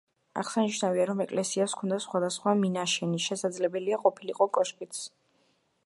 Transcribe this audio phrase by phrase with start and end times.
[0.43, 5.05] აღსანიშნავია, რომ ეკლესიას ჰქონდა სხვადასხვა მინაშენი, შესაძლებელია ყოფილიყო კოშკიც.